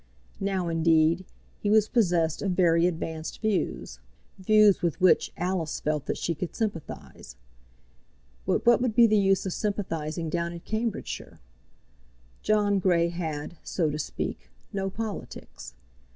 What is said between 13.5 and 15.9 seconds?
so to speak, no politics.